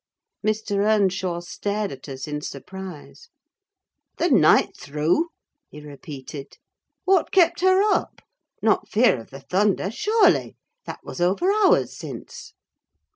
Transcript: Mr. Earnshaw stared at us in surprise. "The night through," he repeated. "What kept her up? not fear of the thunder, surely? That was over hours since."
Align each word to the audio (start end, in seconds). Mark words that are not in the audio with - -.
Mr. 0.43 0.77
Earnshaw 0.77 1.41
stared 1.41 1.91
at 1.91 2.09
us 2.09 2.27
in 2.27 2.41
surprise. 2.41 3.29
"The 4.17 4.31
night 4.31 4.75
through," 4.75 5.29
he 5.69 5.79
repeated. 5.79 6.57
"What 7.05 7.29
kept 7.31 7.61
her 7.61 7.83
up? 7.83 8.19
not 8.63 8.87
fear 8.89 9.21
of 9.21 9.29
the 9.29 9.41
thunder, 9.41 9.91
surely? 9.91 10.55
That 10.87 11.01
was 11.03 11.21
over 11.21 11.51
hours 11.51 11.95
since." 11.95 12.53